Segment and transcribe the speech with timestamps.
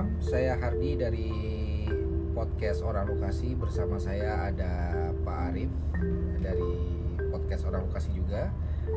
[0.00, 0.16] malam.
[0.24, 1.28] Saya Hardi dari
[2.32, 3.52] podcast Orang Lokasi.
[3.52, 4.72] Bersama saya ada
[5.20, 5.68] Pak Arif
[6.40, 6.72] dari
[7.28, 8.48] podcast Orang Lokasi juga.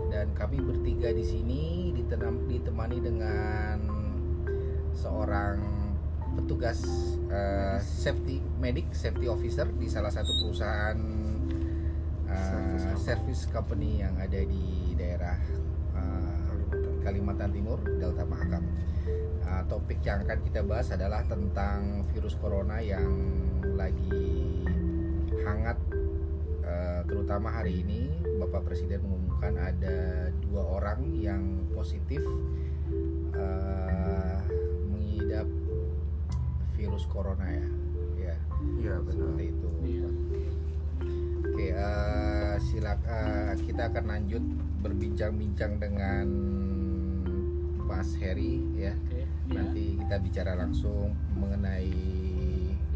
[0.08, 3.84] Dan kami bertiga di sini ditemani dengan
[4.95, 5.59] seorang
[6.39, 6.80] petugas
[7.27, 10.97] eh, safety medic safety officer di salah satu perusahaan
[12.31, 15.35] eh, service company yang ada di daerah
[15.99, 16.52] eh,
[17.03, 18.63] Kalimantan Timur Delta Mahakam.
[19.44, 23.11] Uh, topik yang akan kita bahas adalah tentang virus corona yang
[23.75, 24.63] lagi
[25.44, 25.75] hangat
[26.63, 28.08] uh, terutama hari ini
[28.39, 32.23] Bapak Presiden mengumumkan ada dua orang yang positif
[33.36, 34.39] uh,
[34.88, 35.45] mengidap
[36.80, 37.67] virus corona ya
[38.31, 38.36] ya
[38.80, 39.11] Iya benar.
[39.11, 40.08] seperti itu Iya.
[41.44, 44.44] Oke, eh, silakan kita akan lanjut
[44.80, 46.25] berbincang-bincang dengan
[47.94, 48.94] Mas Heri ya.
[48.97, 49.22] Oke.
[49.22, 49.27] Ya.
[49.53, 51.94] Nanti kita bicara langsung mengenai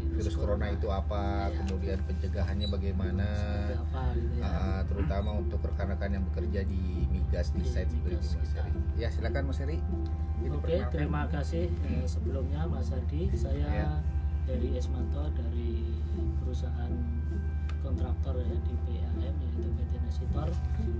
[0.08, 0.74] virus Virus corona corona.
[0.74, 1.54] itu apa, Ya.
[1.56, 3.28] kemudian pencegahannya bagaimana,
[3.70, 4.50] apa gitu ya.
[4.50, 8.50] eh, terutama untuk rekan-rekan yang bekerja di migas di Di site seperti migas Mas.
[8.52, 8.72] Heri.
[8.96, 9.78] Ya, silakan Mas Heri.
[9.78, 10.90] Ini Oke, perkenalkan.
[10.92, 13.22] terima kasih eh, sebelumnya Mas Hadi.
[13.32, 13.88] Saya Ya.
[14.44, 15.86] dari Esmanto dari
[16.40, 16.90] perusahaan
[17.80, 20.48] kontraktor ya di PAM yaitu PT Nesitor.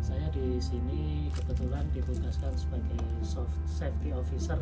[0.01, 4.59] Saya di sini kebetulan ditugaskan sebagai soft safety officer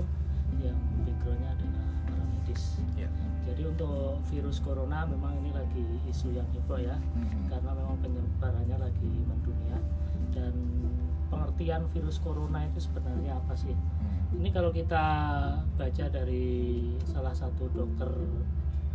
[0.58, 2.80] yang backgroundnya adalah paramedis.
[2.94, 3.10] Ya.
[3.46, 7.46] Jadi untuk virus corona memang ini lagi isu yang heboh ya Mhm.
[7.46, 9.78] karena memang penyebarannya lagi mendunia
[10.34, 10.54] dan
[11.26, 13.70] pengertian virus corona itu sebenarnya apa sih?
[13.74, 14.42] Mhm.
[14.42, 15.04] Ini kalau kita
[15.78, 18.10] baca dari salah satu dokter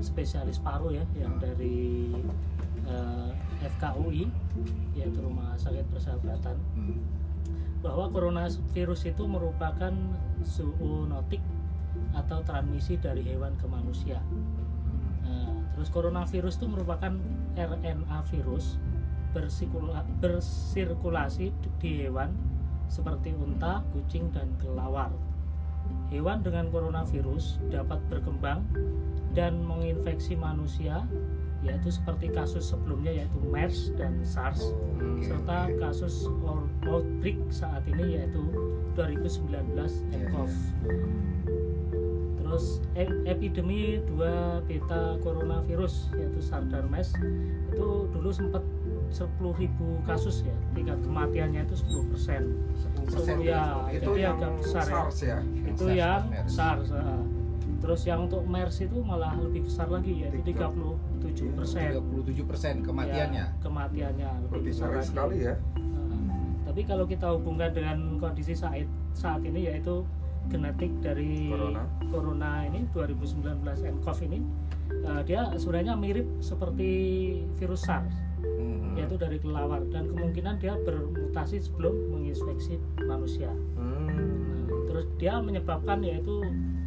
[0.01, 2.09] spesialis paru ya yang dari
[2.87, 3.29] eh,
[3.77, 4.25] FKUI
[4.97, 6.97] yaitu Rumah Sakit Persahabatan Mhm.
[7.81, 9.93] bahwa coronavirus itu merupakan
[10.41, 11.41] zoonotik
[12.13, 14.19] atau transmisi dari hewan ke manusia.
[15.25, 17.13] Nah, terus coronavirus itu merupakan
[17.55, 18.77] RNA virus
[19.31, 22.35] bersikula- bersirkulasi di hewan
[22.91, 25.15] seperti unta, kucing, dan kelawar.
[26.11, 28.67] Hewan dengan coronavirus dapat berkembang
[29.31, 31.07] dan menginfeksi manusia,
[31.61, 35.77] yaitu seperti kasus sebelumnya yaitu MERS dan SARS, Oke, serta oke.
[35.77, 38.41] kasus out- outbreak saat ini yaitu
[38.93, 39.69] 2019
[40.09, 40.49] nCoV.
[42.35, 47.13] Terus e- epidemi 2 beta coronavirus yaitu SARS dan MERS
[47.71, 48.63] itu dulu sempat
[49.11, 49.67] 10.000
[50.01, 52.41] kasus ya, tingkat kematiannya itu 10 persen.
[53.05, 54.91] 10% ya, itu Itu yang besar ya.
[54.97, 55.37] SARS ya.
[55.61, 56.21] Itu SARS yang.
[56.47, 56.87] SARS.
[56.95, 57.19] ah.
[57.81, 61.97] Terus yang untuk MERS itu malah lebih besar lagi yaitu 37 persen.
[61.97, 63.45] 37% kematiannya.
[63.57, 65.07] kematiannya lebih, Lebih besar lagi.
[65.07, 65.55] sekali ya.
[65.75, 70.05] Nah, tapi kalau kita hubungkan dengan kondisi saat saat ini yaitu
[70.43, 71.83] genetik dari Corona.
[72.07, 74.39] corona ini 2019 nCoV ini
[74.91, 76.89] eh, dia sebenarnya mirip seperti
[77.55, 78.97] virus SARS Mhm.
[78.97, 83.53] yaitu dari kelelawar dan kemungkinan dia bermutasi sebelum menginfeksi manusia.
[83.75, 84.09] Hmm.
[84.65, 86.41] Nah, terus dia menyebabkan yaitu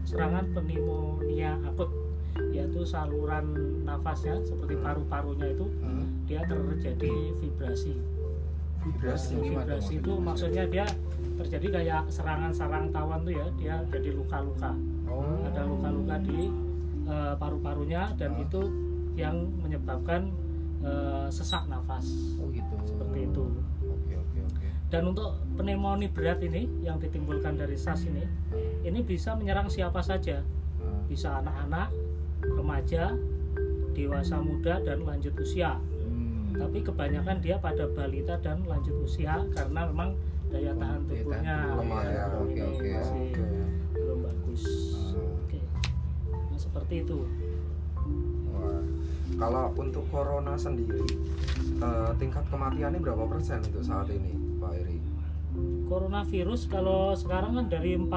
[0.04, 1.90] serangan pneumonia akut
[2.50, 3.46] yaitu saluran
[3.82, 6.04] nafasnya seperti paru-parunya itu Mhm.
[6.26, 7.94] dia terjadi vibrasi.
[8.80, 9.34] Vibrasi.
[9.38, 10.84] Gimana Vibrasi itu maksudnya dia
[11.34, 14.70] terjadi kayak serangan sarang tawon tuh ya, dia jadi luka-luka.
[15.06, 15.40] Oh.
[15.42, 16.50] Ada luka-luka di
[17.04, 18.42] eh, paru-parunya dan Ah.
[18.42, 18.60] itu
[19.14, 20.32] yang menyebabkan
[20.80, 22.04] eh, sesak nafas.
[22.36, 22.76] Oh gitu.
[22.84, 23.44] Seperti itu.
[23.82, 24.66] Oke oke oke.
[24.88, 28.20] Dan untuk pneumonia berat ini yang ditimbulkan dari SARS ini,
[28.84, 30.44] ini bisa menyerang siapa saja.
[31.08, 31.88] Bisa anak-anak,
[32.44, 33.16] remaja,
[33.96, 35.80] dewasa muda dan lanjut usia.
[35.80, 36.52] Hmm.
[36.52, 40.12] Tapi kebanyakan dia pada balita dan lanjut usia karena memang
[40.52, 42.24] daya tahan Daya tahan tubuhnya tubuh lemah ya.
[43.00, 43.42] masih Oke.
[43.96, 44.62] belum bagus.
[45.16, 45.40] Ah.
[45.40, 45.60] Oke.
[46.30, 47.18] Nah, seperti itu.
[48.52, 48.82] Wah.
[49.34, 51.02] Kalau untuk corona sendiri
[51.80, 54.30] eh, tingkat kematiannya berapa persen untuk saat ini,
[54.62, 55.03] Pak Eri?
[55.94, 58.10] Coronavirus kalau sekarang kan dari 40.000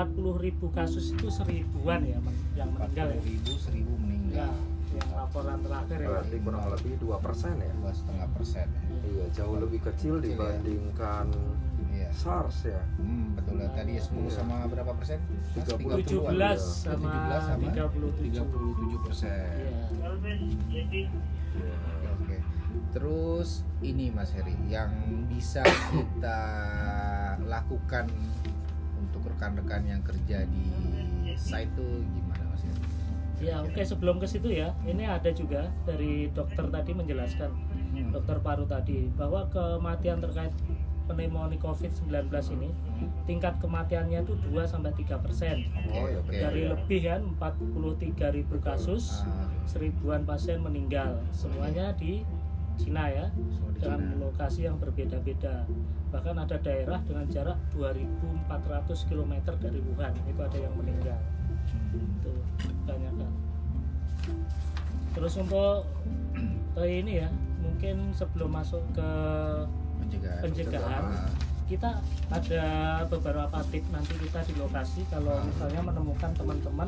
[0.74, 2.18] kasus itu seribuan ya
[2.58, 3.22] yang meninggal ya.
[3.22, 4.52] ribu seribu Ya, meninggal.
[4.92, 6.08] yang laporan terakhir ya.
[6.10, 7.70] Berarti kurang lebih dua persen ya.
[7.78, 8.66] Dua setengah persen.
[8.66, 8.82] ya.
[9.06, 10.58] Iya, jauh lebih kecil Kecil ya.
[10.58, 11.26] dibandingkan
[11.88, 12.10] Iya.
[12.12, 12.82] SARS ya.
[12.98, 13.62] Hmm, betul.
[13.70, 14.34] Tadi 10 Iya.
[14.34, 15.22] sama berapa persen?
[15.22, 15.70] Mas?
[15.70, 16.02] 30.
[16.02, 16.58] 17 ya.
[16.58, 18.42] sama 17 sama 37.
[18.42, 19.54] 37 persen.
[19.54, 21.06] Iya.
[22.90, 24.90] Terus ini Mas Heri, yang
[25.28, 25.62] bisa
[25.92, 26.40] kita
[27.44, 28.08] lakukan
[28.98, 30.66] untuk rekan-rekan yang kerja di
[31.36, 32.82] site itu gimana Mas Heri?
[33.38, 34.74] Ya, oke sebelum ke situ ya.
[34.82, 37.52] Ini ada juga dari dokter tadi menjelaskan,
[37.88, 38.14] Hmm.
[38.14, 40.54] dokter paru tadi bahwa kematian terkait
[41.08, 42.70] pneumonia COVID-19 ini
[43.24, 46.30] tingkat kematiannya itu 2 sampai 3 persen Oh, ya, oke.
[46.30, 52.28] dari lebih kan 43 ribu kasus Ah, seribuan pasien meninggal semuanya di
[52.78, 53.44] Cina ya di
[53.78, 54.22] dengan Cina.
[54.24, 55.66] lokasi yang berbeda-beda
[56.08, 61.20] bahkan ada daerah dengan jarak 2400 km dari Wuhan itu ada yang meninggal
[61.92, 62.34] itu
[62.88, 63.32] banyak kan
[65.18, 65.84] terus untuk
[66.80, 67.30] eh, ini ya
[67.60, 69.10] mungkin sebelum masuk ke
[70.00, 70.42] pencegahan.
[70.46, 71.30] pencegahan Ah,
[71.68, 72.00] kita
[72.32, 72.66] ada
[73.12, 76.88] beberapa tips nanti kita di lokasi kalau misalnya menemukan teman-teman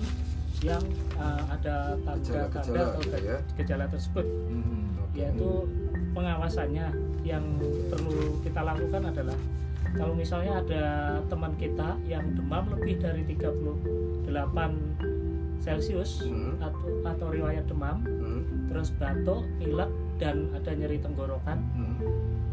[0.64, 0.84] yang
[1.20, 3.38] uh, ada tanda-tanda atau gitu ya.
[3.60, 5.12] gejala tersebut mhm.
[5.16, 5.68] yaitu
[6.14, 6.86] pengawasannya
[7.24, 7.44] yang
[7.92, 9.38] perlu kita lakukan adalah
[9.96, 10.84] kalau misalnya ada
[11.26, 14.26] teman kita yang demam lebih dari 38
[15.60, 16.56] Celcius Hmm.
[16.62, 19.92] atau, atau riwayat demam Hmm, terus batuk, pilek
[20.22, 21.96] dan ada nyeri tenggorokan hmm.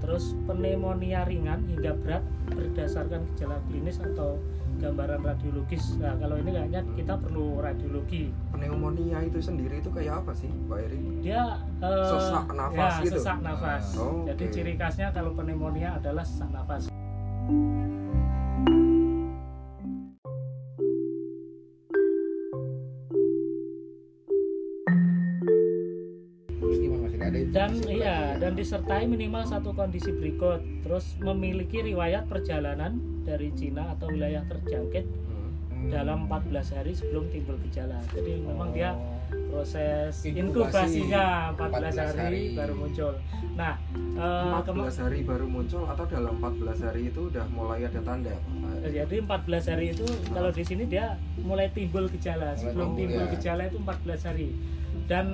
[0.02, 4.38] terus pneumonia ringan hingga berat berdasarkan gejala klinis atau
[4.86, 5.98] gambaran radiologis.
[5.98, 8.30] Nah, kalau ini kayaknya kita perlu radiologi.
[8.54, 11.00] Pneumonia itu sendiri itu kayak apa sih, Pak Eri?
[11.26, 13.18] Dia eh, Sesak nafas ya, gitu?
[13.18, 13.84] sesak nafas.
[13.98, 16.86] Oh, Jadi ciri khasnya kalau pneumonia adalah sesak nafas.
[27.56, 28.36] Dan iya, ya?
[28.36, 30.60] dan disertai minimal satu kondisi berikut.
[30.84, 35.06] Terus memiliki riwayat perjalanan dari Cina atau wilayah terjangkit
[35.68, 35.92] Hmm.
[35.92, 38.00] Dalam 14 hari sebelum timbul gejala.
[38.08, 39.12] Jadi memang dia Oh.
[39.52, 40.40] proses Inkubasi.
[41.04, 42.42] inkubasinya 14, 14 hari, hari.
[42.54, 43.12] baru muncul.
[43.54, 44.64] Nah, eh, 14
[44.96, 48.32] kema- hari baru muncul atau dalam 14 hari itu udah mulai ada tanda
[48.86, 52.54] jadi 14 hari itu kalau di sini dia mulai timbul gejala.
[52.54, 53.30] Mulai Sebelum timbul, ya.
[53.36, 54.48] gejala itu 14 hari.
[55.04, 55.26] Dan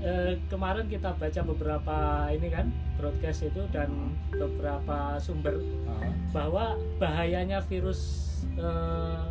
[0.00, 1.96] eh, kemarin kita baca beberapa
[2.32, 2.66] ini kan
[2.96, 3.88] broadcast itu dan
[4.30, 6.64] beberapa sumber Ah, bahwa
[6.96, 8.00] bahayanya virus
[8.56, 9.26] eh,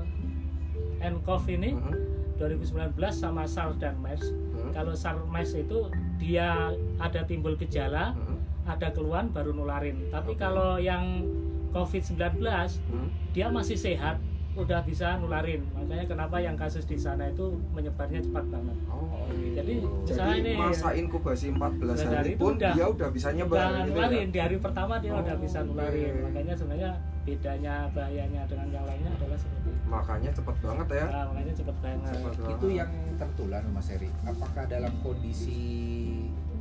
[1.02, 1.96] nCoV ini Hmm,
[2.40, 4.24] 2019 sama SARS dan MERS.
[4.32, 10.08] hmm, Kalau SARS MERS itu dia ada timbul gejala, hmm, ada keluhan baru nularin.
[10.08, 10.40] Tapi Oke.
[10.40, 11.24] kalau yang
[11.72, 13.08] COVID-19 hmm.
[13.32, 14.20] dia masih sehat,
[14.60, 15.64] udah bisa nularin.
[15.72, 18.78] Makanya kenapa yang kasus di sana itu menyebarnya cepat banget.
[18.86, 19.88] Oh, Jadi, gitu.
[20.04, 23.58] misalnya Jadi ini masa inkubasi 14 Dan hari hari pun udah- dia udah bisa nyebar
[23.58, 23.88] udah gitu ya?
[23.90, 26.12] nularin di hari pertama dia udah Oh, bisa nularin.
[26.12, 26.24] oke.
[26.26, 26.92] Makanya sebenarnya
[27.22, 29.82] bedanya bahayanya dengan yang lainnya adalah seperti itu.
[29.88, 31.06] Makanya cepet banget ya.
[31.08, 32.10] Nah, makanya cepet banget.
[32.10, 32.52] Cepet banget.
[32.52, 35.62] itu yang tertular Mas Eri apakah dalam kondisi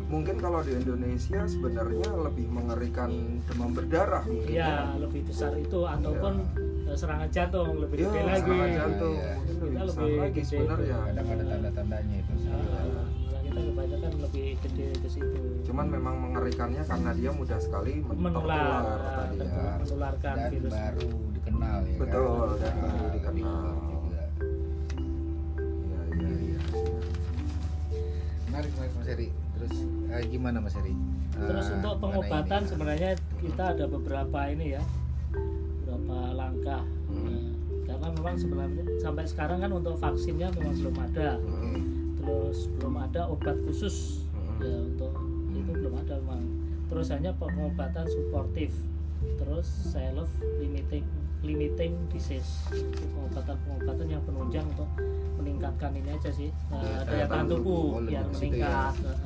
[0.07, 3.07] Mungkin kalau di Indonesia sebenarnya lebih mengerikan
[3.41, 4.51] demam berdarah mungkin.
[4.51, 6.60] ya lebih besar itu ataupun eh,
[6.93, 8.41] serangan jantung lebih Iya, gede lagi.
[8.41, 9.31] serangan jantung Iya.
[9.31, 10.95] mungkin Kita lebih besar lebih lagi sebenarnya.
[11.01, 13.07] kadang ada tanda-tandanya itu Nah, malah
[13.41, 15.39] kita kebanyakan lebih gede ke situ.
[15.63, 19.41] Cuman memang mengerikannya karena dia mudah sekali men- menular, nah, tadi ya.
[19.41, 20.71] tertular- menularkan dan virus.
[20.71, 22.57] baru dikenal ya Betul, kan?
[22.57, 23.65] dan baru Ah, dikenal.
[25.81, 26.59] Iya, iya, iya.
[28.45, 29.73] menarik menarik Mas Eri terus
[30.09, 30.95] eh, gimana Mas Eri
[31.31, 32.69] Terus Ah, untuk pengobatan ini?
[32.69, 34.81] sebenarnya kita ada beberapa ini ya,
[36.61, 36.85] langkah.
[37.09, 37.25] Hmm.
[37.25, 37.45] Nah,
[37.89, 41.29] karena memang sebenarnya sampai sekarang kan untuk vaksinnya memang belum ada.
[41.41, 41.81] Hmm,
[42.21, 44.61] Terus belum ada obat khusus hmm.
[44.61, 45.13] ya untuk
[45.57, 46.41] itu belum ada memang.
[46.85, 48.77] Terus hanya pengobatan suportif.
[49.41, 50.29] Terus self
[50.61, 51.05] limiting
[51.41, 54.89] limiting disease itu pengobatan-pengobatan yang penunjang untuk
[55.35, 58.29] meningkatkan ini aja sih eh, Daya tahan tubuh biar ya.
[58.29, 59.17] meningkat eh.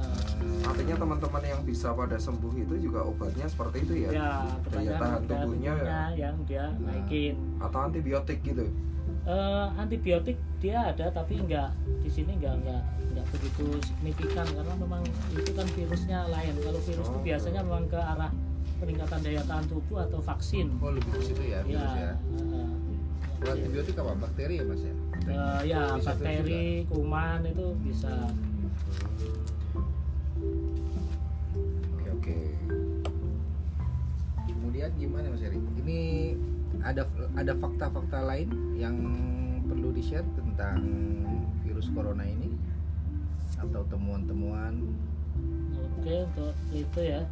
[0.66, 4.10] Artinya teman-teman yang bisa pada sembuh itu juga obatnya seperti itu ya?
[4.14, 4.32] ya
[4.66, 6.88] Daya tahan tubuhnya tubuhnya yang dia Nah.
[6.90, 8.64] naikin Atau antibiotik gitu?
[9.26, 15.02] Eh, antibiotik dia ada tapi enggak di sini enggak enggak enggak begitu signifikan karena memang
[15.32, 17.22] itu kan virusnya lain kalau virus itu Oh.
[17.22, 18.32] biasanya memang ke arah
[18.76, 22.12] peningkatan daya tahan tubuh atau vaksin Oh lebih ke situ ya virus ya.
[22.12, 22.68] eh,
[23.36, 24.12] Kalau antibiotik apa?
[24.18, 24.94] Bakteri ya mas ya?
[25.26, 28.14] eh, ya Bisa bakteri kuman itu bisa
[31.94, 32.38] Oke oke.
[34.46, 35.60] Kemudian gimana Mas Eri?
[35.80, 36.00] Ini
[36.82, 38.96] ada ada fakta-fakta lain yang
[39.64, 40.84] perlu di share tentang
[41.62, 42.52] virus corona ini
[43.58, 44.76] atau temuan-temuan?
[45.76, 47.24] oke untuk itu ya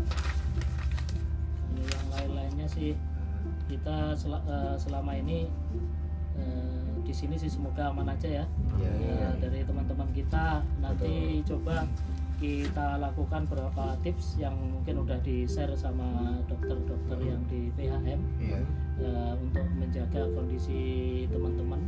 [0.00, 2.94] Kalau yang lain-lainnya sih.
[3.64, 5.44] Kita sel- eh, selama ini
[6.34, 8.44] eh, di sini sih semoga aman aja ya.
[8.76, 11.12] Ya, Ya, dari teman-teman kita nanti
[11.44, 11.84] coba
[12.38, 16.06] kita lakukan beberapa tips yang mungkin udah di share sama
[16.46, 18.20] dokter-dokter yang di PHM
[18.96, 20.80] ya, untuk menjaga kondisi
[21.26, 21.82] teman-teman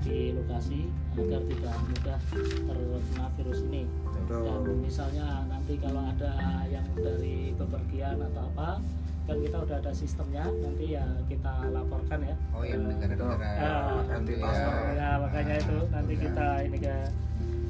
[0.00, 2.18] di lokasi agar tidak mudah
[2.64, 3.84] terkena virus ini
[4.30, 4.78] dan Betul.
[4.78, 6.32] misalnya nanti kalau ada
[6.66, 8.78] yang dari bepergian atau apa
[9.26, 14.54] kan kita udah ada sistemnya nanti ya kita laporkan ya Oh Eh, negara-negara Ah, entitas
[14.54, 14.70] ya.
[14.94, 16.20] ya makanya itu nanti Ya.
[16.24, 16.94] kita ini ke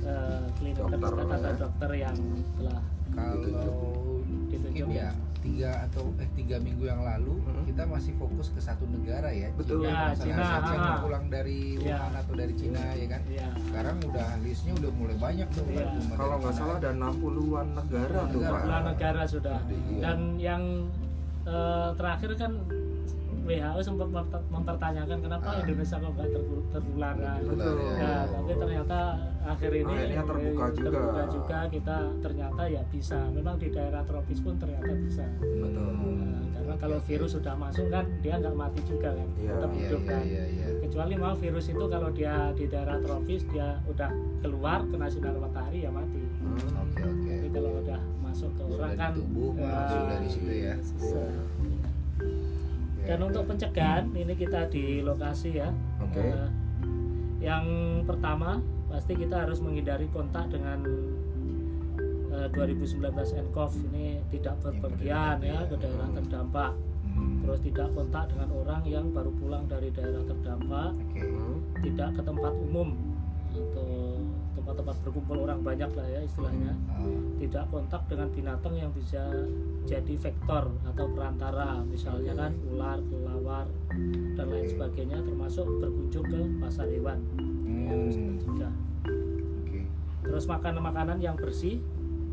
[0.03, 1.53] eh, klinik Dokter atau ya.
[1.57, 2.17] dokter yang
[2.57, 4.00] telah Kalau
[4.53, 4.85] Ditunjuk.
[4.85, 7.65] mungkin ya tiga atau eh tiga minggu yang lalu Mhm.
[7.65, 9.49] kita masih fokus ke satu negara ya.
[9.53, 9.83] Betul.
[9.83, 11.01] Ya, Misalnya Cina, Aceh yang ah.
[11.01, 11.97] pulang dari Ya.
[11.97, 13.23] Wuhan atau dari Cina ya kan.
[13.27, 15.65] ya Sekarang udah listnya udah mulai banyak tuh.
[15.65, 16.61] Cuma Kalau nggak Cina.
[16.61, 18.53] salah ada 60-an negara tuh Negara.
[18.53, 18.63] Pak.
[18.63, 20.01] belah negara sudah Iya.
[20.03, 20.63] dan yang
[21.43, 22.53] eh, terakhir kan
[23.43, 25.61] WHO sempat memper- mempertanyakan kenapa Ah.
[25.61, 27.77] Indonesia kok nggak tertu- tertular Betul.
[27.95, 28.99] Ya, tapi ternyata
[29.43, 30.87] akhir ini Akhirnya terbuka juga.
[30.87, 33.19] terbuka juga kita ternyata ya bisa.
[33.31, 35.25] Memang di daerah tropis pun ternyata bisa.
[35.41, 35.91] Betul.
[35.91, 39.51] Nah, karena kalau virus sudah masuk kan dia nggak mati juga kan, Iya.
[39.51, 40.23] tetap Iya hidup iya kan.
[40.23, 40.67] iya.
[40.81, 45.79] Kecuali mau virus itu kalau dia di daerah tropis dia udah keluar kena sinar matahari
[45.81, 46.21] ya mati.
[46.39, 46.85] Hmm.
[46.85, 47.33] Oke oke.
[47.35, 50.75] Tapi kalau udah masuk ke Sudah orang di kan tubuh, ya, langsung dari situ ya.
[50.79, 51.31] susah.
[53.05, 55.73] Ya, Dan untuk pencegahan ini kita di lokasi ya.
[56.05, 56.21] Oke.
[56.21, 56.49] Eh,
[57.41, 57.65] yang
[58.05, 58.61] pertama
[58.93, 60.85] pasti kita harus menghindari kontak dengan
[62.31, 66.73] eh, 2019 nCoV ini tidak berpergian ya ke daerah terdampak.
[67.11, 70.93] Hmm, Terus tidak kontak dengan orang yang baru pulang dari daerah terdampak.
[71.17, 71.59] Hmm.
[71.81, 73.10] tidak ke tempat umum
[74.71, 76.71] tempat-tempat berkumpul orang banyak lah ya istilahnya.
[76.89, 77.03] Ah,
[77.37, 79.19] Tidak kontak dengan binatang yang bisa
[79.83, 83.67] jadi vektor atau perantara, misalnya kan ular, kelawar
[84.31, 87.19] dan lain sebagainya termasuk berkunjung ke pasar hewan.
[87.89, 88.39] Harus Hmm.
[88.39, 88.73] dicegah.
[90.23, 91.83] Terus makan makanan yang bersih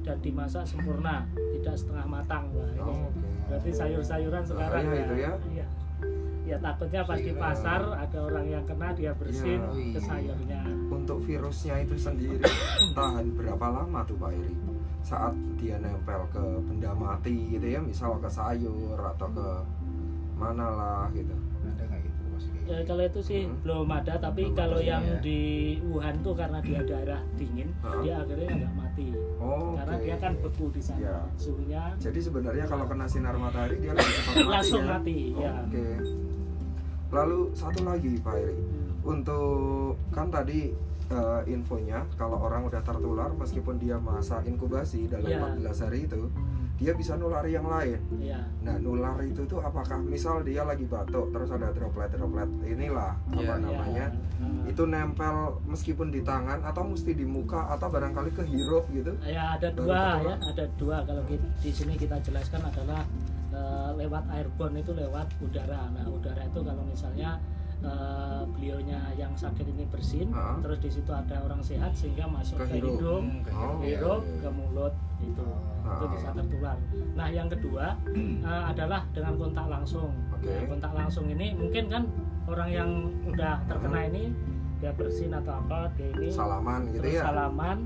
[0.06, 2.46] dan dimasak sempurna, tidak setengah matang.
[2.54, 3.10] Wah, ini Oh,
[3.50, 5.32] berarti sayur-sayuran sekarang itu ya.
[5.50, 5.68] Iya.
[6.46, 7.42] Ya takutnya pas di Sayuran.
[7.42, 9.92] pasar ada orang yang kena dia bersin Iya.
[9.92, 10.62] ke sayurnya.
[11.08, 12.44] Untuk virusnya itu sendiri
[13.00, 14.52] tahan berapa lama tuh Pak Iri?
[15.00, 19.48] Saat dia nempel ke benda mati gitu ya, misal ke sayur atau ke
[20.36, 21.32] mana lah gitu.
[21.64, 22.16] Ada nggak gitu
[22.68, 23.56] Ya, kalau itu sih Hmm.
[23.64, 25.16] belum ada, tapi Belum kalau yang ya.
[25.24, 25.40] di
[25.82, 28.04] Wuhan tuh karena dia daerah dingin, Hah?
[28.04, 29.08] dia akhirnya nggak mati.
[29.40, 30.04] Oh, Karena oke.
[30.04, 31.18] dia kan beku di sana, Ya.
[31.40, 34.92] suhunya Jadi sebenarnya kalau kena sinar matahari dia cepat mati langsung ya?
[34.92, 35.18] mati.
[35.32, 35.54] Oh, ya.
[35.64, 35.88] Oke.
[37.08, 38.92] Lalu satu lagi Pak Iri, Hmm.
[39.08, 40.76] untuk kan tadi
[41.08, 45.40] eh, infonya kalau orang udah tertular meskipun dia masa inkubasi dalam Iya.
[45.56, 46.68] 14 hari itu Hmm.
[46.76, 47.98] dia bisa nulari yang lain.
[48.18, 48.38] Iya.
[48.62, 53.54] Nah nular itu tuh apakah misal dia lagi batuk terus ada droplet-droplet inilah apa Iya,
[53.58, 54.06] namanya
[54.38, 54.50] Ya.
[54.68, 59.16] itu nempel meskipun di tangan atau mesti di muka atau barangkali kehirup gitu.
[59.24, 61.02] Ya ada dua ya, ada dua.
[61.02, 61.24] Kalau
[61.58, 63.02] di sini kita jelaskan adalah
[63.50, 65.88] eh, lewat airborne itu lewat udara.
[65.90, 67.40] Nah udara itu kalau misalnya
[67.80, 70.58] eh, beliaunya yang sakit ini bersin, Ha.
[70.60, 72.96] terus di situ ada orang sehat sehingga masuk Ke ke, hidung.
[72.96, 73.88] hidung, Hmm, kayak Oh, gitu ya.
[73.92, 74.50] hirup, Iya, ke iya.
[74.52, 75.46] mulut itu.
[75.46, 75.94] Oh.
[75.94, 76.78] Itu bisa tertular.
[77.14, 80.12] Nah yang kedua eh, adalah dengan kontak langsung.
[80.32, 80.48] Oke.
[80.48, 82.04] Nah, kontak langsung ini mungkin kan
[82.46, 82.90] orang yang
[83.26, 84.24] udah terkena ini
[84.78, 87.24] dia bersin atau apa dia ini Salaman gitu terus ya.
[87.24, 87.78] salaman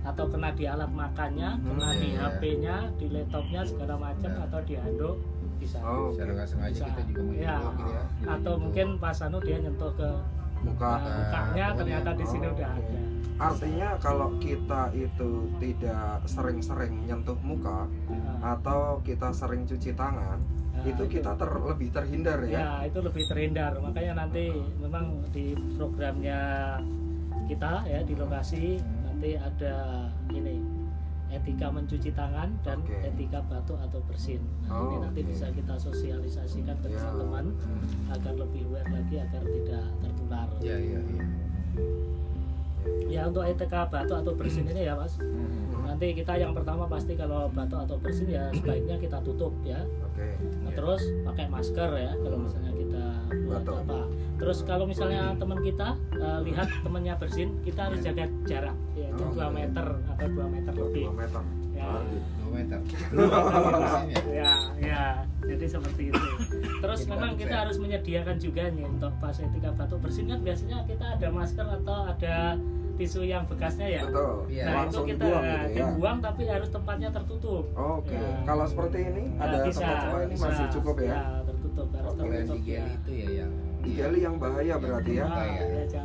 [0.00, 2.20] atau kena di alat makannya, Hmm, kena di iya.
[2.30, 4.40] HP-nya, di laptopnya segala macam Ya.
[4.42, 5.16] atau di handuk
[5.58, 5.78] bisa.
[5.80, 6.86] Oh, Secara nggak sengaja Bisa.
[6.88, 7.26] kita juga Ya.
[7.58, 8.02] menghirup gitu ya.
[8.28, 8.62] Atau Gitu.
[8.62, 10.10] mungkin pas anu dia nyentuh ke
[10.58, 10.90] Muka.
[10.90, 12.82] uh, mukanya oh, ternyata di sini Oh, udah oke.
[12.82, 13.00] ada.
[13.38, 20.82] Artinya kalau kita itu tidak sering-sering nyentuh muka Nah, atau kita sering cuci tangan, Nah,
[20.84, 22.58] itu kita ter, lebih terhindar ya.
[22.58, 26.40] ya itu lebih terhindar makanya nanti memang di programnya
[27.46, 29.76] kita ya di lokasi nanti ada
[30.28, 30.58] ini
[31.28, 32.96] etika mencuci tangan dan Oke.
[33.04, 35.28] etika batuk atau bersin nah, ini Oh, nanti oke.
[35.28, 36.96] bisa kita sosialisasikan ke Ya.
[36.98, 37.52] teman-teman
[38.08, 41.24] agar lebih aware lagi agar tidak tertular Iya iya iya.
[43.08, 47.12] ya untuk etika batuk atau bersin ini ya mas Hmm, nanti kita yang pertama pasti
[47.12, 50.24] kalau batuk atau bersin ya sebaiknya kita tutup ya Oke.
[50.60, 50.74] Nah, Iya.
[50.74, 52.44] terus pakai masker ya kalau Hmm.
[52.44, 53.04] misalnya kita
[53.44, 53.76] buat Betul.
[53.82, 53.98] apa.
[54.38, 58.76] Terus kalau misalnya teman kita eh, lihat temannya bersin, kita harus jaga jarak
[59.18, 59.48] yaitu Oh, 2 iya.
[59.50, 61.02] meter atau 2 meter lebih.
[61.04, 61.42] Dua meter.
[61.72, 61.84] Ya.
[61.84, 62.20] Ah, iya.
[62.36, 62.78] Dua meter.
[62.78, 64.18] Mesinnya.
[64.38, 65.02] Ya, ya.
[65.40, 66.22] Jadi seperti itu.
[66.78, 67.60] Terus Kita memang kita ya.
[67.62, 71.98] harus menyediakan juga nih untuk pas etika batuk bersin kan biasanya kita ada masker atau
[72.06, 72.36] ada
[72.94, 74.02] tisu yang bekasnya ya.
[74.04, 74.34] Betul.
[74.48, 74.64] Iya.
[74.64, 75.86] Nah, Langsung itu kita dibuang gitu ya.
[75.88, 77.64] dibuang tapi harus tempatnya tertutup.
[77.72, 78.12] Oke.
[78.12, 78.30] Ya.
[78.44, 80.44] Kalau seperti ini Nah, ada bisa, tempat semua ini bisa.
[80.44, 81.08] masih cukup ya.
[81.08, 82.58] Ya, tertutup harus yang tertutup.
[82.60, 82.82] ya.
[82.92, 85.24] itu ya yang Di geli yang bahaya berarti ya.
[85.24, 85.62] Nah, ya.
[85.64, 86.02] ya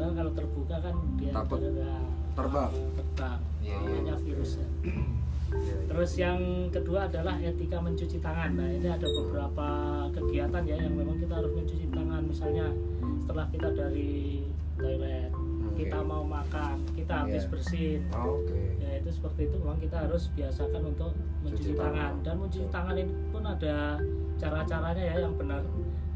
[0.00, 2.72] Karena kalau terbuka kan dia Takut terbang.
[2.96, 3.38] terbang.
[3.60, 3.76] Iya, iya.
[3.84, 4.68] Namanya virus ya.
[4.80, 5.76] Iya.
[5.84, 6.40] Terus yang
[6.70, 8.54] kedua adalah etika mencuci tangan.
[8.54, 9.68] Nah, ini ada beberapa
[10.10, 12.22] kegiatan ya yang memang kita harus mencuci tangan.
[12.24, 12.66] Misalnya
[13.20, 15.84] setelah kita dari toilet, Oke.
[15.84, 17.50] kita mau makan, kita habis Iya.
[17.50, 18.00] bersin.
[18.14, 18.62] Oke.
[18.78, 21.92] Ya itu seperti itu memang kita harus biasakan untuk mencuci Cuci tangan.
[21.92, 22.14] tangan.
[22.22, 23.76] dan mencuci tangan ini pun ada
[24.40, 25.60] cara-caranya ya yang benar.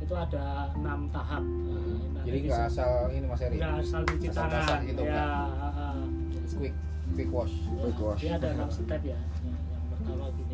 [0.01, 1.45] Itu ada enam tahap.
[1.45, 1.81] Nah,
[2.13, 3.57] nanti Jadi nggak asal ini Mas Eri.
[3.57, 5.97] nggak asal cuci Asal tangan gitu, ya, ah.
[6.55, 6.75] Quick
[7.15, 7.55] quick wash.
[7.55, 8.21] Ya, Quick wash.
[8.21, 9.13] dia ada enam step ya.
[9.13, 10.54] Ya, yang pertama gini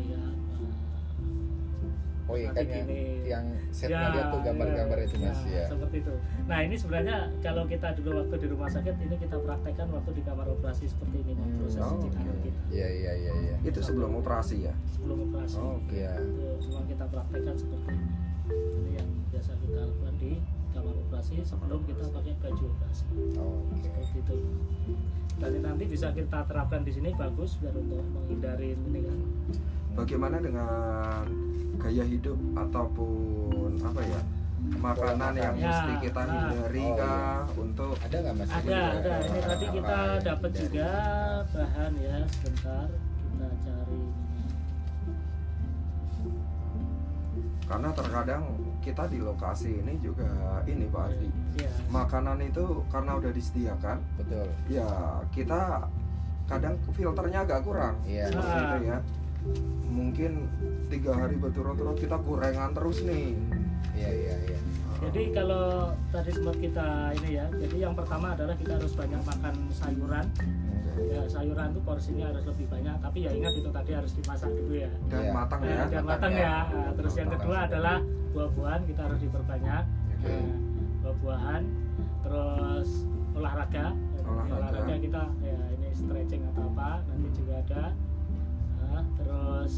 [2.31, 3.01] Oh iya kan Nanti yang gini.
[3.27, 5.65] yang setnya lihat tuh gambar-gambar itu Mas ya.
[5.67, 6.13] seperti itu.
[6.47, 10.21] Nah ini sebenarnya kalau kita dulu waktu di rumah sakit ini kita praktekkan waktu di
[10.21, 12.07] kamar operasi seperti ini Hmm, proses oh, oke.
[12.07, 12.19] kita
[12.71, 13.55] Iya iya iya iya.
[13.61, 14.73] Itu sebelum operasi ya.
[14.89, 15.59] sebelum operasi.
[15.59, 16.15] Oh, Oke ya.
[16.15, 18.07] itu memang kita praktekkan seperti ini.
[18.71, 20.31] Ini yang biasa kita lakukan di
[20.71, 23.03] kamar operasi sebelum kita pakai baju operasi.
[23.35, 23.89] Oke.
[23.99, 24.35] Seperti itu.
[25.35, 29.19] Dan nanti bisa kita terapkan di sini bagus biar untuk menghindari ini kan.
[29.91, 31.27] Bagaimana dengan
[31.81, 34.21] gaya hidup ataupun apa ya
[34.71, 36.31] makanan yang Ya, mesti kita nah.
[36.31, 38.49] hindari Oh, kah untuk Ada nggak Mas?
[38.51, 39.13] Ada, ada.
[39.19, 40.89] Ini tadi kita dapat juga
[41.49, 42.17] bahan ya.
[42.29, 42.85] Sebentar
[43.17, 44.01] kita cari
[47.63, 48.43] karena terkadang
[48.81, 50.27] kita di lokasi ini juga
[50.65, 51.71] ini Pak Ardi Ya.
[51.87, 54.47] makanan itu karena udah disediakan Betul.
[54.67, 54.87] ya
[55.29, 55.87] kita
[56.45, 58.27] kadang filternya agak kurang Iya.
[58.27, 58.59] seperti Ah.
[58.59, 58.97] itu ya
[59.91, 60.47] mungkin
[60.87, 63.35] tiga hari berturut-turut kita kurangan terus nih
[63.91, 64.59] Iya iya iya.
[65.01, 69.55] Jadi kalau tadi sempat kita ini ya, jadi yang pertama adalah kita harus banyak makan
[69.73, 70.25] sayuran.
[71.09, 74.73] Ya, sayuran itu porsinya harus lebih banyak, tapi ya ingat itu tadi harus dimasak dulu
[74.77, 74.91] ya.
[75.09, 75.31] dan Iya.
[75.33, 76.55] matang Nah, ya dan matang ya.
[76.69, 77.97] Nah, terus yang kedua adalah
[78.37, 79.83] buah-buahan kita harus diperbanyak.
[80.21, 80.53] Nah,
[81.01, 81.63] buah-buahan,
[82.21, 82.89] terus
[83.33, 83.87] olahraga.
[84.21, 84.95] Olahraga.
[85.01, 87.83] kita ya ini stretching atau apa nanti juga ada.
[89.21, 89.73] Terus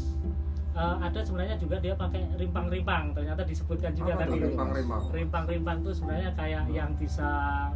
[0.74, 3.14] eh, ada sebenarnya juga dia pakai rimpang-rimpang.
[3.14, 4.38] Ternyata disebutkan juga Apa tadi.
[4.42, 7.28] rimpang-rimpang Rimpang-rimpang itu sebenarnya kayak yang bisa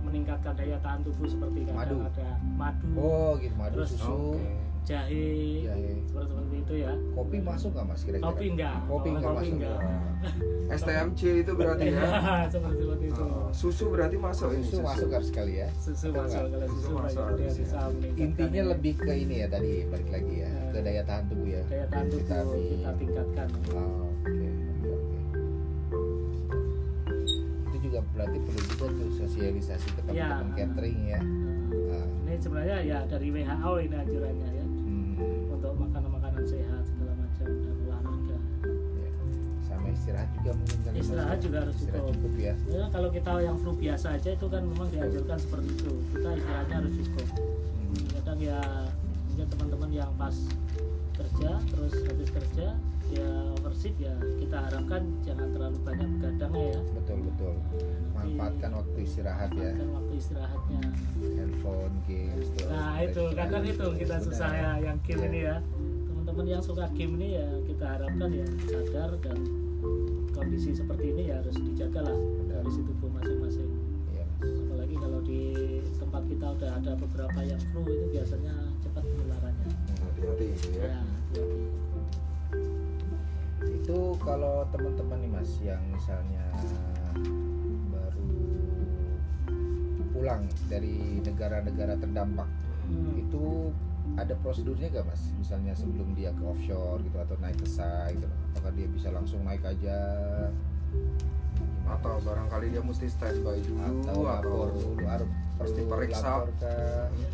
[0.03, 1.97] meningkatkan daya tahan tubuh seperti kadang Madu.
[2.11, 4.35] ada madu, Oh gitu madu Terus- susu.
[4.35, 4.68] Oke.
[4.85, 5.27] Jahe,
[5.62, 5.91] Jahe.
[6.03, 6.93] seperti seperti itu ya.
[7.12, 8.27] Kopi masuk nggak Mas kira-kira?
[8.27, 8.77] Kopi enggak.
[8.85, 9.55] Kopi enggak kopi masuk.
[9.55, 9.79] enggak.
[10.69, 12.05] STMC itu berarti ya
[12.53, 13.23] seperti seperti itu.
[13.23, 15.69] Oh, susu berarti masuk ini Susu masuk harus sekali ya.
[15.75, 17.51] Susu Betul masuk kalau Susu susu masuk dia ya.
[17.55, 17.79] bisa
[18.17, 18.71] Intinya ini.
[18.71, 20.62] lebih ke ini ya tadi balik lagi ya Ya.
[20.69, 21.62] ke daya tahan tubuh ya.
[21.64, 22.69] daya tahan tubuh Vitamin.
[22.69, 23.49] kita tingkatkan.
[23.71, 25.19] Oh, Oke oke oke.
[27.64, 30.29] Itu juga berarti perlu juga tuh sosialisasi ke Ya.
[30.29, 31.21] teman-teman catering ya.
[31.21, 34.49] Nah, Ah, ini sebenarnya ya dari WHO ini anjurannya
[40.49, 41.43] juga mungkin Mas, Istirahat ya.
[41.45, 42.03] juga harus cukup.
[42.09, 42.55] cukup ya.
[42.67, 45.93] Ya, kalau kita yang flu biasa aja itu kan memang dianjurkan seperti itu.
[46.11, 47.27] Kita istirahatnya harus cukup.
[47.29, 48.05] Hmm.
[48.17, 48.61] Kadang ya
[49.29, 50.37] mungkin teman-teman yang pas
[51.15, 52.67] kerja terus habis kerja
[53.09, 56.81] ya overshift ya kita harapkan jangan terlalu banyak begadangnya ya.
[56.95, 57.55] Betul betul.
[58.15, 59.71] Manfaatkan waktu istirahat ya.
[59.85, 60.81] waktu istirahatnya.
[61.37, 62.49] Handphone, games.
[62.65, 65.29] Nah itu kadang itu kita susah ya yang game Iya.
[65.29, 65.57] ini ya.
[66.09, 69.39] Teman-teman yang suka game ini ya kita harapkan ya sadar dan
[70.38, 73.66] kondisi seperti ini ya harus dijaga lah kondisi tubuh masing-masing.
[74.38, 74.55] Mas.
[74.70, 75.42] apalagi kalau di
[75.98, 79.66] tempat kita udah ada beberapa yang flu itu biasanya cepat penularannya
[79.98, 81.59] hati-hati itu ya ya hati-hati.
[83.66, 86.44] itu kalau teman-teman nih mas yang misalnya
[87.90, 88.31] baru
[90.14, 92.46] pulang dari negara-negara terdampak
[92.88, 93.20] Hmm.
[93.20, 93.68] itu
[94.16, 98.27] ada prosedurnya gak mas misalnya sebelum dia ke offshore gitu atau naik ke site gitu
[98.55, 99.99] apakah dia bisa langsung naik aja
[100.88, 102.01] Gimana?
[102.01, 106.47] atau barangkali dia mesti standby dulu atau lapor dulu harus Pasti periksa.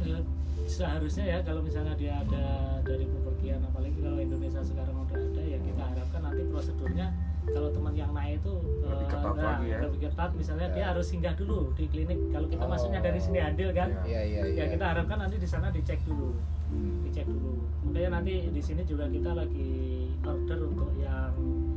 [0.00, 0.16] Ya,
[0.64, 5.60] seharusnya ya kalau misalnya dia ada dari bepergian apalagi kalau Indonesia sekarang udah ada ya
[5.60, 7.12] kita harapkan nanti prosedurnya
[7.46, 9.78] kalau teman yang naik itu Lebih eh, ketat nah, lagi ya.
[9.80, 10.74] lebih ketat misalnya Ya.
[10.74, 12.70] dia harus singgah dulu di klinik kalau kita Oh.
[12.70, 14.02] masuknya dari sini adil kan Ya.
[14.04, 16.32] iya iya ya iya kita harapkan nanti di sana dicek dulu
[16.66, 17.04] Hmm.
[17.04, 19.72] dicek dulu makanya nanti di sini juga kita lagi
[20.20, 21.30] order untuk yang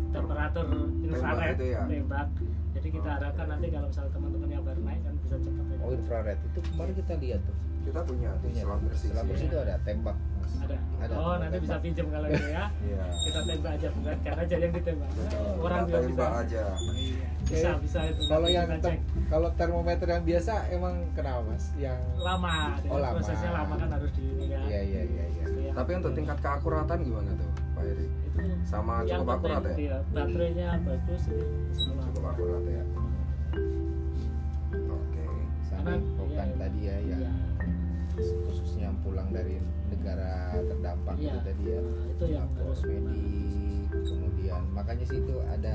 [0.10, 0.66] temperatur
[0.98, 1.84] infrared itu ya?
[1.84, 2.30] tembak
[2.72, 5.84] jadi kita Oh, harapkan nanti kalau misalnya teman-teman yang baru naik kan bisa cepat aja
[5.84, 7.56] oh infrared itu kemarin kita lihat tuh
[7.88, 8.62] kita punya punya.
[8.62, 9.30] selam bersih selam sih.
[9.32, 10.18] bersih itu ada tembak.
[10.38, 10.52] Mas.
[10.60, 11.38] ada, ada oh tembak.
[11.40, 12.66] nanti bisa pinjam kalau itu ya.
[12.84, 13.06] Iya.
[13.24, 15.10] kita tembak aja bukan karena aja yang ditembak.
[15.10, 15.52] Betul.
[15.58, 16.08] orang Kita juga bisa.
[16.12, 16.64] tembak aja.
[16.98, 18.22] Iya, bisa bisa itu.
[18.28, 18.98] Kalau yang cek.
[19.28, 21.64] kalau termometer yang biasa emang kenapa mas?
[21.76, 22.56] Yang lama.
[22.88, 23.16] Oh, lama.
[23.16, 25.26] prosesnya lama kan harus di ini kan iya iya iya.
[25.32, 25.46] Iya.
[25.72, 29.76] Yang- tapi untuk tingkat keakuratan gimana tuh Pak Eri itu sama yang cukup akurat ya?
[29.78, 31.22] iya, baterainya bagus
[31.78, 32.84] cukup akurat ya?
[34.90, 35.24] Oke.
[35.64, 37.32] Sama Karena- infokan iya, tadi ya yang Iya.
[38.18, 41.26] Khususnya yang pulang dari negara terdampak Iya.
[41.28, 45.74] itu tadi ya Nah, itu yang harus medik kemudian makanya sih itu ada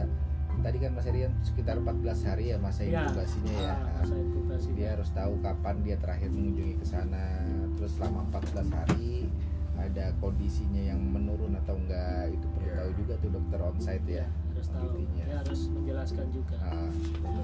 [0.55, 3.03] tadi kan Mas Erian sekitar 14 hari ya masa Iya.
[3.03, 4.69] inkubasinya ya Ah, masa inkubasi.
[4.73, 7.25] dia harus tahu kapan dia terakhir mengunjungi ke sana
[7.75, 9.27] terus selama 14 hari
[9.75, 12.77] ada kondisinya yang menurun atau enggak itu perlu Iya.
[12.77, 15.25] tahu juga tuh dokter onsite ya harus tahu intinya.
[15.25, 16.91] dia harus menjelaskan juga Nah,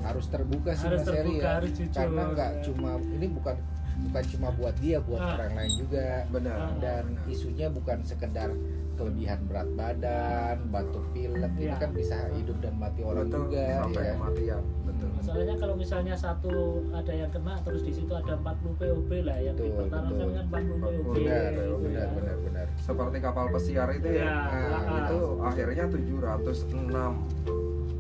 [0.05, 2.63] harus terbuka sih Harus Mas terbuka, ya harus jujur, karena nggak ya.
[2.63, 3.57] cuma ini bukan
[4.01, 5.35] bukan cuma buat dia buat Ah.
[5.35, 6.71] orang lain juga benar Ah.
[6.79, 7.29] dan benar.
[7.29, 8.51] isunya bukan sekedar
[8.95, 11.79] kelebihan berat badan batuk pilek ini Iya.
[11.79, 14.13] kan bisa hidup dan mati orang betul juga sampai ya.
[14.13, 16.53] kematian betul masalahnya kalau misalnya satu
[16.91, 20.35] ada yang kena terus di situ ada 40 POB lah yang Betul, dipertaruhkan betul.
[20.35, 22.07] kan 40 POB benar gitu benar ya.
[22.13, 27.13] benar benar seperti kapal pesiar itu ya Iya, Nah, ah, itu akhirnya 706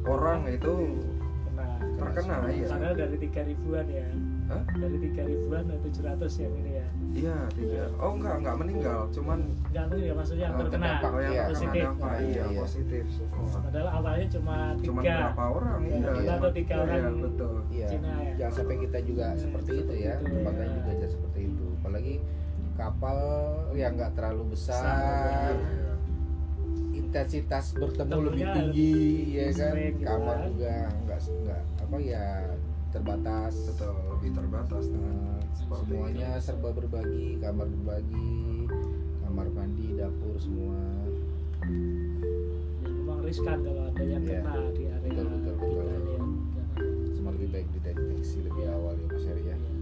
[0.05, 0.75] orang itu
[1.47, 4.07] kena terkena iya padahal dari tiga ribuan ya
[4.49, 4.63] Hah?
[4.73, 9.39] dari tiga ribuan ke 700 yang ini ya iya tiga oh enggak enggak meninggal cuman
[9.69, 11.45] nggak tahu ya maksudnya yang terkena oh, yang Iya.
[11.45, 12.59] terkena positif dampak Nah, iya iya.
[12.59, 17.15] positif Oh, padahal awalnya cuma tiga berapa orang Iya, iya dua atau tiga Iya, orang
[17.21, 18.33] betul iya Cina ya.
[18.39, 20.73] jangan sampai kita juga Ya, seperti itu ya seperti itu, tempatnya ya.
[20.73, 22.15] juga aja seperti itu apalagi
[22.75, 23.19] kapal
[23.75, 25.93] yang nggak terlalu besar Iya.
[26.91, 30.47] intensitas bertemu lebih Temunya tinggi lebih ya kan gitu kamar kan.
[30.47, 32.27] juga nggak nggak apa ya
[32.91, 35.39] terbatas betul lebih terbatas Nah,
[35.71, 38.65] semuanya serba berbagi kamar berbagi
[39.21, 40.79] kamar mandi dapur semua
[42.81, 44.41] ya, memang riskan kalau ada yang Iya.
[44.41, 45.85] kena di area Betul, betul, kita betul.
[45.85, 46.23] ini ya.
[47.11, 49.73] Semua lebih baik dideteksi lebih awal ya Mas Heri ya Iya.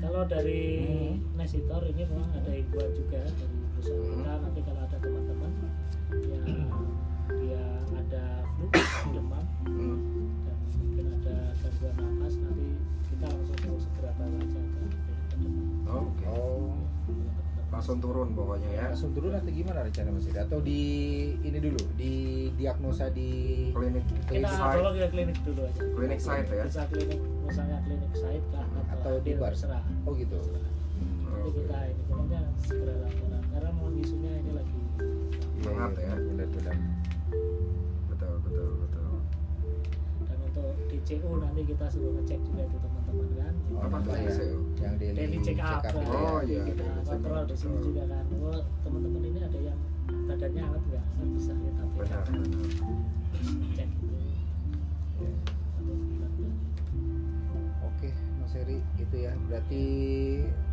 [0.00, 1.12] Kalau dari Hmm.
[1.34, 3.36] Nesitor ini memang ada himbauan juga dari
[3.74, 4.16] perusahaan Hmm.
[4.16, 4.83] kita nanti kalau
[17.84, 18.84] langsung turun pokoknya ya.
[18.88, 20.80] Langsung turun atau gimana rencana Mas atau di
[21.44, 23.28] ini dulu di diagnosa di
[23.76, 24.08] klinik.
[24.24, 24.80] Kita site?
[24.80, 25.80] bawa ke klinik dulu aja.
[25.92, 26.64] klinik site ya.
[26.64, 28.64] Bisa klinik misalnya klinik site kah?
[28.88, 29.52] Atau di adil, bar.
[29.52, 29.84] terserah.
[30.08, 30.32] oh gitu.
[30.32, 31.60] Nanti Oke.
[31.60, 33.42] kita ini pokoknya segera laporan.
[33.52, 34.78] Karena mau isunya ini lagi.
[35.68, 36.14] Hangat ya.
[36.16, 36.76] benar-benar
[38.08, 39.08] betul betul betul.
[40.24, 42.78] Dan untuk di CU nanti kita suruh ngecek juga itu
[43.14, 44.32] teman-teman kan Oh, Apa apa tuh ya?
[44.78, 46.14] Yang daily, daily check up, itu ya.
[46.14, 49.58] Oh, iya, kita daily check up, kontrol di sini juga kan oh teman-teman ini ada
[49.58, 49.78] yang
[50.28, 52.22] badannya hangat nggak kan bisa benar kan benar
[53.74, 53.88] cek
[55.14, 55.30] Iya.
[57.84, 58.08] Oke,
[58.42, 59.32] Mas Heri, itu ya.
[59.46, 59.84] Berarti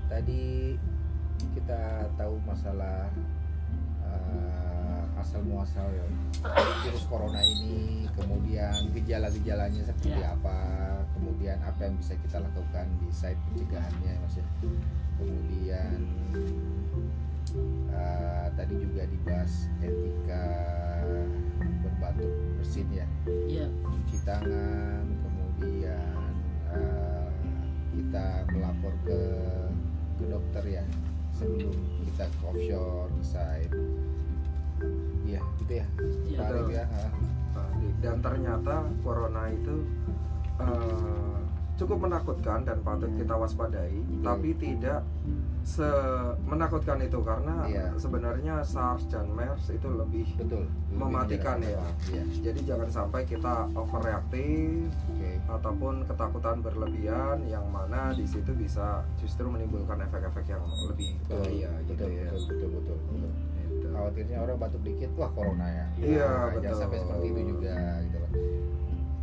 [0.10, 0.76] tadi
[1.54, 1.82] kita
[2.18, 3.10] tahu masalah
[4.06, 4.71] uh,
[5.22, 6.06] asal muasal ya
[6.82, 10.34] virus corona ini, kemudian gejala-gejalanya seperti Ya.
[10.34, 10.58] apa,
[11.14, 14.46] kemudian apa yang bisa kita lakukan di site pencegahannya, Mas ya.
[15.22, 15.98] Kemudian
[17.94, 20.46] uh, tadi juga dibahas etika
[21.84, 23.06] berbatuk bersin ya
[23.46, 26.32] iya cuci tangan kemudian
[26.74, 27.28] eh,
[27.94, 29.20] kita melapor ke
[30.18, 30.84] ke dokter ya
[31.36, 31.74] sebelum
[32.06, 33.74] kita ke offshore ke site
[35.26, 35.86] iya gitu ya.
[36.28, 36.86] Iya, Pak ya
[38.02, 39.86] dan ternyata corona itu
[40.58, 41.38] eh,
[41.78, 45.02] cukup menakutkan dan patut kita waspadai tapi tidak
[45.62, 45.86] se
[46.50, 47.94] menakutkan itu karena Iya.
[47.94, 50.66] sebenarnya SARS dan MERS itu lebih betul.
[50.66, 51.78] Lebih Mematikan ya.
[52.10, 52.24] iya.
[52.42, 55.32] Jadi jangan sampai kita overreaktif oke.
[55.62, 61.46] ataupun ketakutan berlebihan yang mana di situ bisa justru menimbulkan efek-efek yang lebih betul.
[61.46, 62.30] bahaya gitu betul, ya.
[62.34, 62.98] betul betul betul betul.
[63.22, 63.30] Gitu.
[63.92, 66.62] Khawatirnya orang batuk dikit wah corona ya Iya, Nah, betul.
[66.64, 68.32] jangan sampai seperti itu juga gitu loh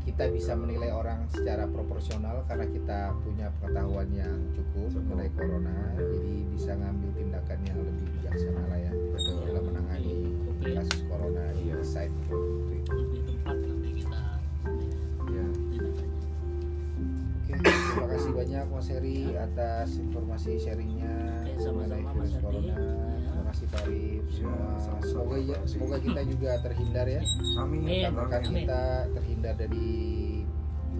[0.01, 5.05] kita bisa menilai orang secara proporsional karena kita punya pengetahuan yang cukup Cukup.
[5.07, 8.93] mengenai corona jadi bisa ngambil tindakan yang lebih bijaksana lah ya
[9.45, 10.17] dalam menangani
[10.49, 10.69] Oke.
[10.75, 11.77] kasus corona di Iya.
[11.83, 12.81] site lebih
[13.23, 14.21] tepat nanti kita
[17.39, 22.43] Oke, terima kasih banyak Mas Heri atas informasi sharingnya Oke, mengenai sama-sama, virus Mas Heri.
[22.43, 22.77] corona.
[23.59, 24.25] Terima kasih Pak Arif.
[24.31, 27.23] Semua semoga ya, semoga kita juga terhindar ya.
[27.59, 27.83] Amin.
[28.07, 28.83] Rekan kita
[29.19, 29.91] terhindar dari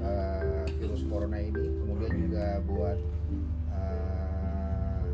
[0.03, 1.65] uh, virus corona ini.
[1.87, 2.23] Kemudian Amin.
[2.27, 2.99] juga buat
[3.71, 5.07] uh,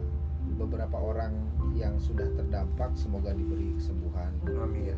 [0.56, 1.32] beberapa orang
[1.76, 4.32] yang sudah terdampak semoga diberi kesembuhan
[4.64, 4.96] Amin.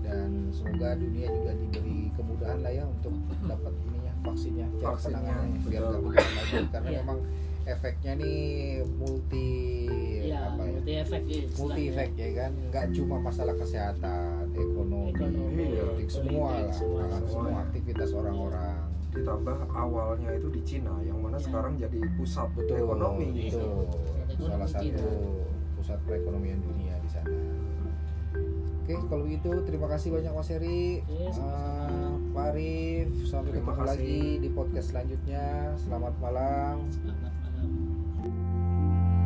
[0.00, 3.10] dan semoga dunia juga diberi kemudahan lah ya untuk
[3.44, 7.00] dapat ininya vaksinnya Vaksinnya, penanganannya biar nggak lagi karena Iya.
[7.02, 7.18] memang
[7.64, 8.40] efeknya nih
[8.92, 9.50] multi
[10.24, 15.10] ya apa ya multi efek ya multi efek ya kan nggak cuma masalah kesehatan ekonomi,
[15.12, 17.60] Ekonomi, politik semua politik, lah semua, Nah, semua semua.
[17.62, 18.78] aktivitas orang-orang
[19.12, 21.44] Ditambah awalnya itu di Cina yang mana Ya.
[21.44, 23.28] sekarang jadi pusat betul ekonomi.
[23.44, 25.04] Pusat salah satu Cina.
[25.74, 27.28] pusat perekonomian dunia di sana
[28.82, 31.86] Oke, kalau begitu terima kasih banyak Mas Heri, Oke, sama-sama.
[31.86, 33.08] Eh, Pak Arif.
[33.22, 33.86] Sampai Terima ketemu kasih.
[33.86, 35.44] lagi di podcast selanjutnya.
[35.78, 36.76] Selamat malam.
[36.90, 37.31] Selamat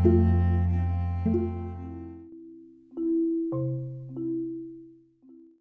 [0.06, 0.55] malam